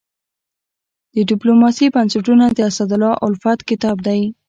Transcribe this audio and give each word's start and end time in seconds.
د 1.15 1.17
ډيپلوماسي 1.29 1.85
بنسټونه 1.95 2.45
د 2.57 2.59
اسدالله 2.69 3.13
الفت 3.27 3.59
کتاب 3.69 3.97
دی. 4.07 4.21